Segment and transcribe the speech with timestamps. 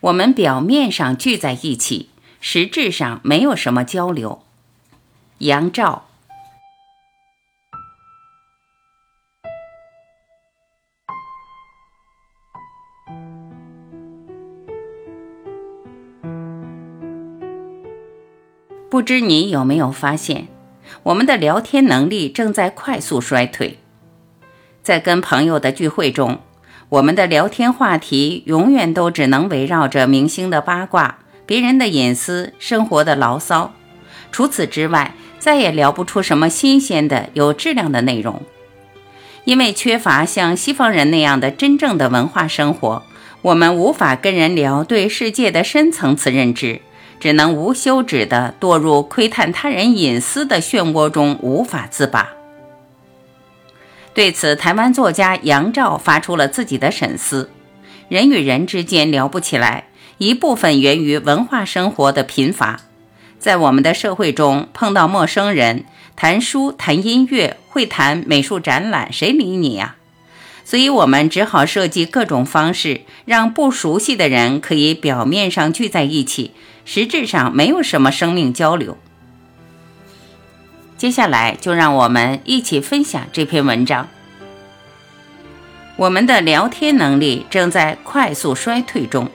[0.00, 2.08] 我们表面上聚在一起，
[2.40, 4.42] 实质上没有什么交流。
[5.38, 6.06] 杨照。
[18.88, 20.48] 不知你有没有发现，
[21.04, 23.78] 我们的聊天能力正在快速衰退。
[24.82, 26.40] 在跟朋友的聚会中，
[26.90, 33.72] 我们的聊天话题永远都只能围绕着明星的八卦、别人的隐私、生活的牢骚。
[34.32, 38.42] 除此之外，再也聊不出什么新鲜的、有质量的内容。
[39.44, 43.04] 因为缺乏像西方人那样的真正的文化生活，
[43.42, 46.80] 我们无法跟人聊对世界的深层次认知，
[47.20, 52.30] 只能无休止地堕入窥探他人隐私的漩涡中，无法自拔。
[54.12, 57.50] 对此，台湾作家杨照发出了自己的沈思：
[58.08, 62.80] 人与人之间聊不起来，一部分源于文化生活的贫乏。
[63.38, 65.84] 在我们的社会中，碰到陌生人，
[66.16, 69.94] 谈书、谈音乐、会谈美术展览，谁理你呀？
[70.64, 76.50] 所以，我们只好设计各种方式，让不熟悉的人可以表面上聚在一起，
[76.84, 78.98] 实质上没有什么生命交流。
[81.00, 84.06] 接下来就让我们一起分享这篇文章。
[85.96, 89.30] 我们的聊天能力正在快速衰退中。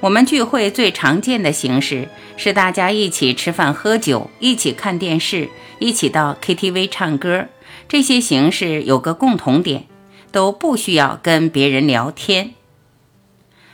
[0.00, 7.48] 我们聚会最常见的形式是大家一起吃饭喝酒，一起看电视，一起到 KTV 唱歌。
[7.86, 9.84] 这些形式有个共同点，
[10.32, 12.54] 都不需要跟别人聊天。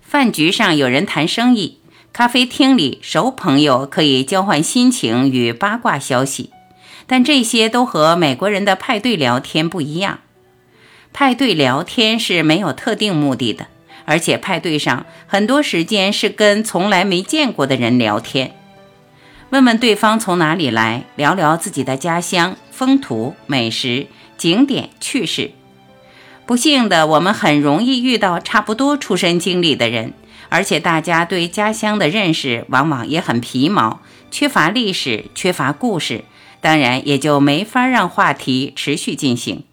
[0.00, 1.78] 饭局上有人谈生意，
[2.12, 6.50] 咖啡厅里熟朋友可以交换心情与八卦消息。
[7.06, 10.20] 但这些都和美国人的派对聊天不一样。
[11.12, 13.68] 派对聊天是没有特定目的的，
[14.04, 18.54] 而且派对上很多时间是跟从来没见过的人聊天，
[19.50, 25.52] 问问对方从哪里来，聊聊自己的家乡风土、美食、景点、趣事。
[26.44, 30.12] 不幸的，我们很容易遇到差不多出身经历的人，
[30.48, 34.00] 而且大家对家乡的认识往往也很皮毛，
[34.30, 36.24] 缺乏历史，缺乏故事。
[36.60, 39.64] 当然也就没法让话题持续进行。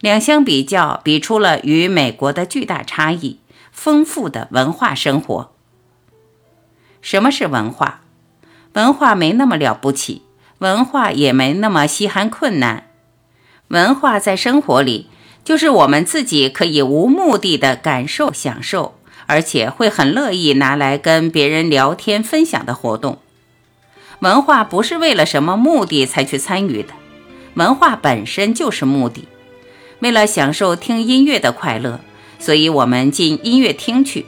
[0.00, 3.38] 两相比较，比出了与美国的巨大差异：
[3.72, 5.52] 丰富的文化生活。
[7.02, 8.00] 什么是文化？
[8.74, 10.22] 文化没那么了不起，
[10.58, 12.90] 文化也没那么稀罕困难。
[13.68, 15.08] 文化在生活里，
[15.44, 23.18] 就是我们自己可以无目的的感受、享受，而且会很乐意拿来跟别人聊天分享的活动。
[24.20, 26.88] 文化不是为了什么目的才去参与的，
[27.54, 29.28] 文化本身就是目的。
[30.00, 32.00] 为了享受听音乐的快乐，
[32.38, 34.24] 所以我们进音乐厅去；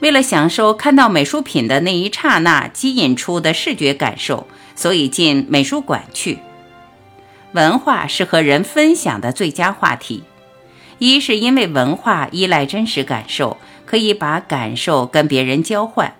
[0.00, 6.38] 为了享受看到美术品的那一刹那激引出的视觉感受，所以进美术馆去。
[7.52, 10.24] 文化是和人分享的最佳话题，
[10.98, 16.16] 一是因为文化依赖真实感受，可以把感受跟别人交换。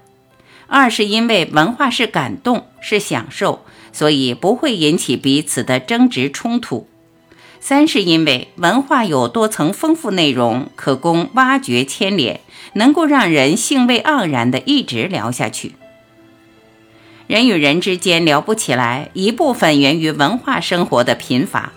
[0.67, 6.89] 二是因为文化是感动，是享受，所以不会引起彼此的争执冲突。
[7.61, 12.41] 三是因为文化有多层丰富内容，可供挖掘牵连，
[12.75, 15.75] 能够让人兴味盎然地一直聊下去。
[17.27, 21.73] 人与人之间聊不起来，一部分源于文化生活的贫乏。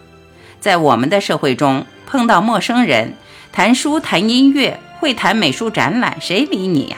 [0.60, 3.14] 在我们的社会中，碰到陌生人，
[3.54, 6.98] 谈书、谈音乐，会谈美术展览，谁理你呀？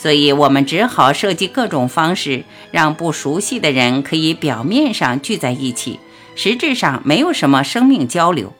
[0.00, 5.98] 所以我们只好设计各种方式，让不熟悉的人可以表面上聚在一起，
[6.36, 8.52] 实质上没有什么生命交流。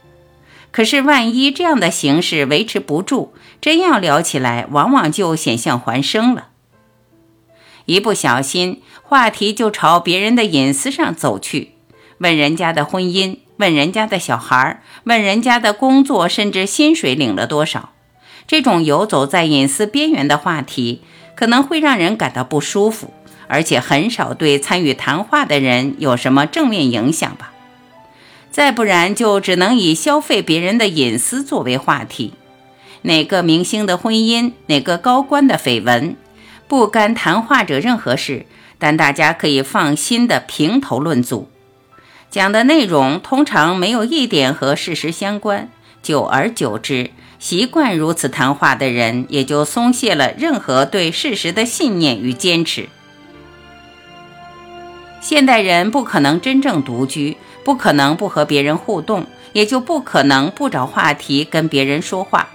[0.72, 6.49] 可是万一这样的形式维持不住，真要聊起来，往往就险象环生了。
[7.84, 11.75] 一不小心，话题就朝别人的隐私上走去，
[12.19, 17.93] 问人家的婚姻，问人家的小孩，问人家的工作，甚至薪水领了多少。
[18.49, 21.02] 这种游走在隐私边缘的话题。
[21.38, 23.14] 可能会让人感到不舒服，
[23.46, 27.52] 而且很少对参与谈话的人有什么正面影响吧。
[28.50, 32.35] 再不然，就只能以消费别人的隐私作为话题。
[33.02, 36.17] 哪个明星的婚姻，哪个高官的绯闻，
[36.67, 38.44] 不干谈话者任何事，
[38.81, 41.49] 但大家可以放心的评头论足。
[42.32, 45.70] 讲的内容通常没有一点和事实相关，
[46.02, 47.12] 久而久之。
[47.38, 52.88] 习惯如此谈话的人，也就松懈了任何对事实的信念与坚持。
[55.20, 62.49] 现代人不可能真正独居，不可能不和别人互动，也就不可能不找话题跟别人说话。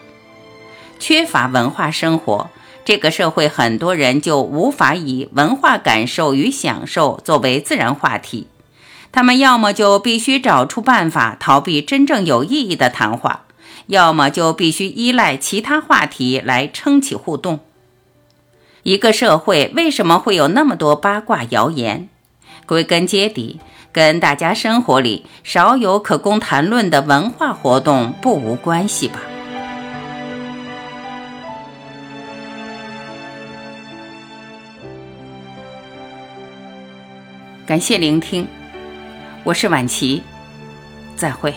[1.00, 2.50] 缺乏文化生活，
[2.86, 8.48] 这个社会很多人就无法以文化感受与享受作为自然话题。
[9.12, 13.44] 他们要么就必须找出办法逃避真正有意义的谈话，
[13.88, 17.60] 要么就必须依赖其他话题来撑起互动。
[18.84, 22.10] 一个社会为什么会有那么多八卦谣言？
[22.66, 23.60] 归根结底，
[23.92, 29.22] 跟大家生活里少有可供谈论的文化活动不无关系吧。
[37.66, 38.48] 感谢聆听。
[39.46, 40.22] 我是晚琪，
[41.16, 41.54] 再会。